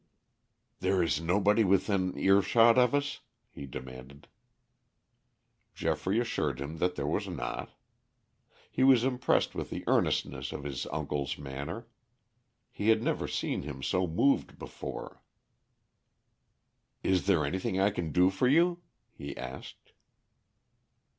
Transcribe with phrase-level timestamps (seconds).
[0.79, 3.19] "There is nobody within earshot of us?"
[3.51, 4.27] he demanded.
[5.75, 7.69] Geoffrey assured him that there was not.
[8.71, 11.85] He was impressed with the earnestness of his uncle's manner.
[12.71, 15.21] He had never seen him so moved before.
[17.03, 18.81] "Is there anything I can do for you?"
[19.13, 19.91] he asked.